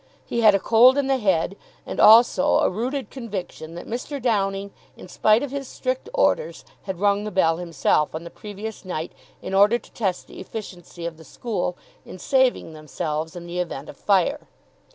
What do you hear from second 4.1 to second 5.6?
Downing, in spite of